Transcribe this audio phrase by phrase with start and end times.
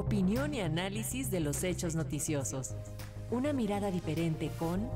[0.00, 2.74] Opinión y análisis de los hechos noticiosos.
[3.30, 4.88] Una mirada diferente con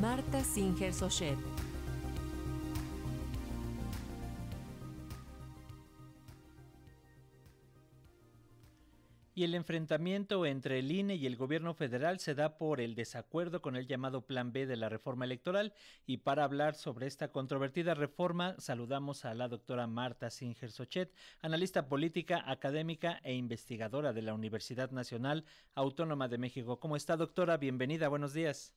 [0.00, 1.49] Marta Singer Sochet.
[9.40, 13.62] Y el enfrentamiento entre el INE y el gobierno federal se da por el desacuerdo
[13.62, 15.72] con el llamado Plan B de la reforma electoral.
[16.04, 21.88] Y para hablar sobre esta controvertida reforma, saludamos a la doctora Marta Singer Sochet, analista
[21.88, 26.78] política, académica e investigadora de la Universidad Nacional Autónoma de México.
[26.78, 27.56] ¿Cómo está, doctora?
[27.56, 28.74] Bienvenida, buenos días.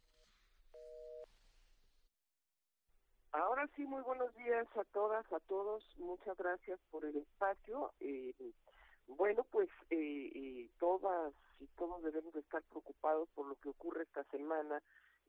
[3.34, 5.84] Ahora sí, muy buenos días a todas, a todos.
[5.98, 7.92] Muchas gracias por el espacio.
[8.00, 8.34] Eh,
[9.08, 14.24] bueno, pues eh, eh, todas y todos debemos estar preocupados por lo que ocurre esta
[14.26, 14.82] semana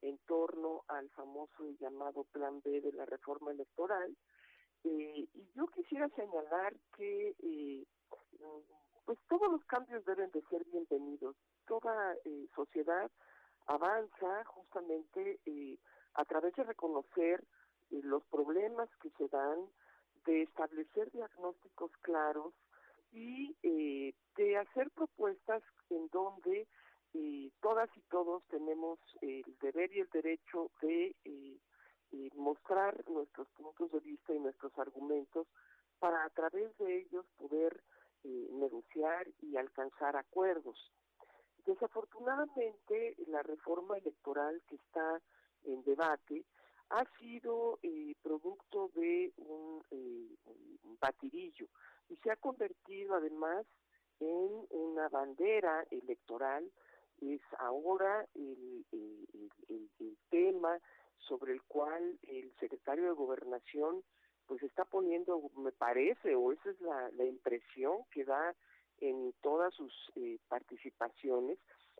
[0.02, 4.16] en torno al famoso y llamado Plan B de la reforma electoral.
[4.84, 7.86] Eh, y yo quisiera señalar que eh,
[9.04, 11.36] pues todos los cambios deben de ser bienvenidos.
[11.66, 12.16] Toda
[12.54, 13.10] sociedad
[13.66, 15.40] avanza justamente
[16.14, 17.42] a través de reconocer
[17.90, 19.58] los problemas que se dan,
[20.26, 22.54] de establecer diagnósticos claros
[23.14, 26.66] y eh, de hacer propuestas en donde
[27.14, 31.58] eh, todas y todos tenemos el deber y el derecho de eh,
[32.10, 35.46] eh, mostrar nuestros puntos de vista y nuestros argumentos
[36.00, 37.80] para a través de ellos poder
[38.24, 40.92] eh, negociar y alcanzar acuerdos.
[41.64, 45.22] Desafortunadamente, la reforma electoral que está
[45.64, 46.44] en debate
[46.90, 47.78] ha sido
[48.22, 51.68] producto de un, un batirillo
[52.08, 53.66] y se ha convertido además
[54.20, 56.70] en una bandera electoral,
[57.20, 58.84] es ahora el,
[60.30, 60.78] tema
[61.18, 64.02] sobre el cual el secretario de Gobernación
[64.46, 68.54] pues está poniendo, me parece, o esa es la, la impresión que da
[68.98, 71.58] en todas sus eh, participaciones,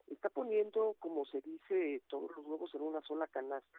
[0.08, 3.78] está poniendo, como se dice, todos los huevos en una sola canasta,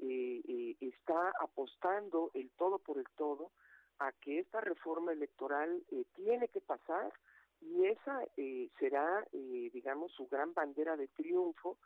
[0.00, 3.52] eh, eh, está apostando el todo por el todo
[3.98, 7.12] a que esta reforma electoral eh, tiene que pasar
[7.60, 11.78] y esa eh, será, eh, digamos, su gran bandera de triunfo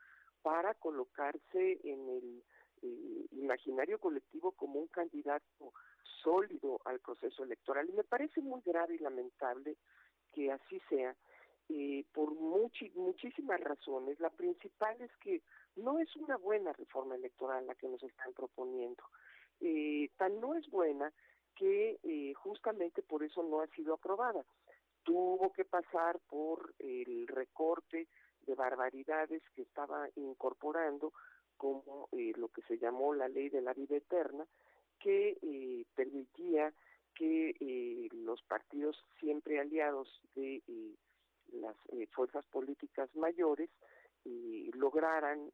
[0.43, 2.43] para colocarse en el
[2.83, 5.73] eh, imaginario colectivo como un candidato
[6.23, 7.89] sólido al proceso electoral.
[7.89, 9.77] Y me parece muy grave y lamentable
[10.33, 11.15] que así sea,
[11.69, 14.19] eh, por muchísimas razones.
[14.21, 15.43] La principal es que
[15.77, 19.05] no es una buena reforma electoral la que nos están proponiendo.
[19.61, 21.13] Eh, tan no es buena
[21.59, 24.45] que eh, justamente por eso no ha sido aprobada.
[25.03, 28.07] Tuvo que pasar por el recorte
[28.47, 31.13] de barbaridades que estaba incorporando
[31.57, 34.47] como eh, lo que se llamó la ley de la vida eterna,
[35.01, 36.73] que eh, permitía
[37.15, 40.63] que los partidos siempre aliados de
[41.53, 41.75] las
[42.13, 43.69] fuerzas políticas mayores
[44.75, 45.51] lograran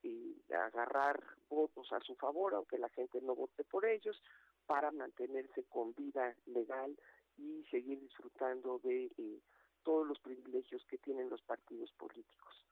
[0.51, 4.21] agarrar votos a su favor, aunque la gente no vote por ellos,
[4.67, 6.97] para mantenerse con vida legal
[7.37, 9.41] y seguir disfrutando de eh,
[9.83, 12.65] todos los privilegios que tienen los partidos políticos.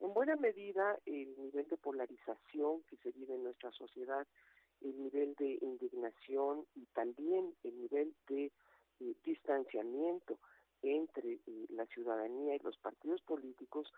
[0.00, 4.26] En buena medida, el nivel de polarización que se vive en nuestra sociedad,
[4.82, 8.52] el nivel de indignación y también el nivel de
[9.00, 10.38] eh, distanciamiento
[10.82, 13.90] entre eh, la ciudadanía y los partidos políticos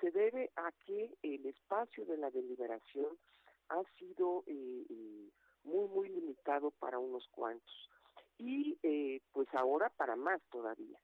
[0.00, 3.18] se debe a que el espacio de la deliberación
[3.68, 5.28] ha sido eh,
[5.64, 7.90] muy, muy limitado para unos cuantos.
[8.38, 10.98] Y eh, pues ahora para más todavía,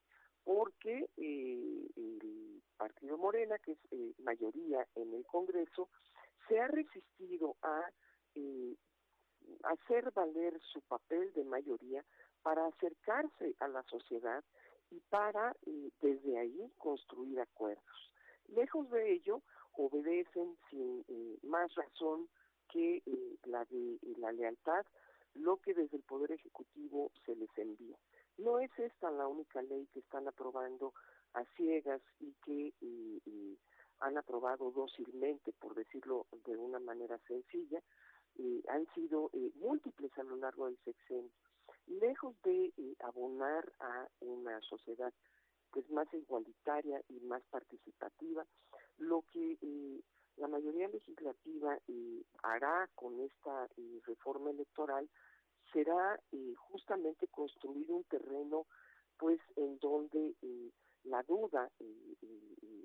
[0.44, 5.90] porque eh, el Partido Morena, que es eh, mayoría en el Congreso,
[6.48, 7.82] se ha resistido a
[8.34, 8.76] eh,
[9.64, 12.04] hacer valer su papel de mayoría
[12.42, 14.42] para acercarse a la sociedad
[14.90, 18.12] y para eh, desde ahí construir acuerdos.
[18.46, 19.42] Lejos de ello,
[19.72, 21.04] obedecen sin
[21.42, 22.28] más razón
[22.68, 24.84] que eh, la de eh, la lealtad
[25.34, 27.96] lo que desde el Poder Ejecutivo se les envía.
[28.38, 30.94] No es esta la única ley que están aprobando
[31.34, 33.56] a ciegas y que eh, eh,
[34.00, 37.82] han aprobado dócilmente, por decirlo de una manera sencilla,
[38.68, 41.32] han sido múltiples a lo largo del sexenio.
[41.88, 45.12] Lejos de abonar a una sociedad
[45.72, 48.46] pues más igualitaria y más participativa,
[48.98, 49.56] lo que
[50.38, 51.78] la mayoría legislativa
[52.42, 55.08] hará con esta eh, reforma electoral
[55.72, 58.66] será eh, justamente construir un terreno
[59.18, 60.70] pues en donde eh,
[61.04, 62.16] la duda eh,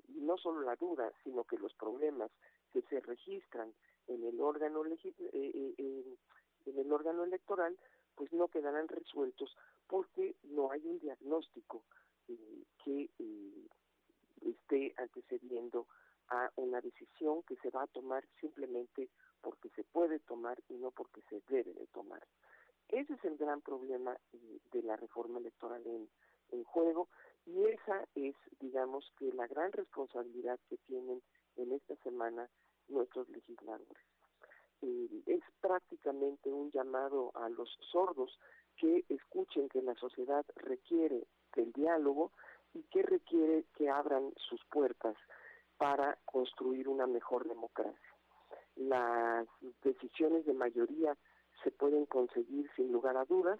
[0.08, 2.30] y no solo la duda sino que los problemas
[2.72, 3.72] que se registran
[4.06, 4.98] en el órgano en,
[6.66, 7.78] el órgano electoral
[8.14, 9.56] pues no quedarán resueltos
[9.86, 11.84] porque no hay un diagnóstico
[12.84, 13.10] que
[14.40, 15.86] esté antecediendo
[16.30, 19.08] a una decisión que se va a tomar simplemente
[19.40, 22.22] porque se puede tomar y no porque se debe de tomar.
[22.88, 24.16] Ese es el gran problema
[24.72, 26.08] de la reforma electoral en,
[26.66, 27.08] juego
[27.46, 31.20] y esa es, digamos, que la gran responsabilidad que tienen
[31.56, 32.48] en esta semana
[32.88, 33.98] nuestros legisladores.
[34.82, 38.38] Eh, es prácticamente un llamado a los sordos
[38.76, 42.30] que escuchen que la sociedad requiere del diálogo
[42.72, 45.16] y que requiere que abran sus puertas
[45.76, 48.14] para construir una mejor democracia.
[48.76, 49.46] Las
[49.82, 51.16] decisiones de mayoría
[51.62, 53.58] se pueden conseguir sin lugar a dudas,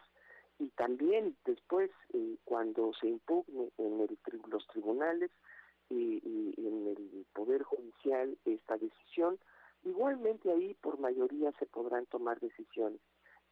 [0.59, 4.19] y también después eh, cuando se impugne en el,
[4.49, 5.31] los tribunales
[5.91, 9.39] y, en el Poder Judicial esta decisión,
[9.83, 13.01] igualmente ahí por mayoría se podrán tomar decisiones.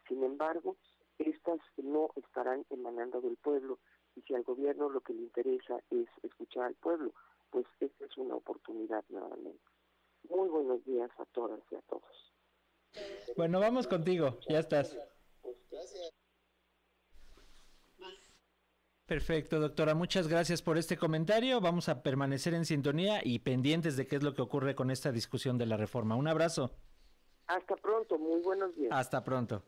[0.09, 0.77] Sin embargo,
[1.19, 3.79] estas no estarán emanando del pueblo
[4.15, 7.13] y si al gobierno lo que le interesa es escuchar al pueblo,
[7.53, 9.63] pues esta es una oportunidad nuevamente.
[10.29, 12.33] Muy buenos días a todas y a todos.
[13.37, 14.97] Bueno, vamos contigo, ya estás.
[15.71, 16.13] Gracias.
[19.07, 19.95] Perfecto, doctora.
[19.95, 21.61] Muchas gracias por este comentario.
[21.61, 25.13] Vamos a permanecer en sintonía y pendientes de qué es lo que ocurre con esta
[25.13, 26.17] discusión de la reforma.
[26.17, 26.71] Un abrazo.
[27.47, 28.91] Hasta pronto, muy buenos días.
[28.91, 29.63] Hasta pronto.